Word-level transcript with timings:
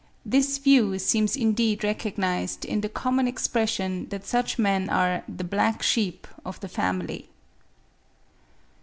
This 0.25 0.57
view 0.57 0.97
seems 0.97 1.35
indeed 1.35 1.83
recognised 1.83 2.65
in 2.65 2.81
the 2.81 2.89
common 2.89 3.27
expression 3.27 4.09
that 4.09 4.25
such 4.25 4.57
men 4.57 4.89
are 4.89 5.23
the 5.29 5.43
black 5.43 5.83
sheep 5.83 6.25
of 6.43 6.59
the 6.59 6.67
family. 6.67 7.29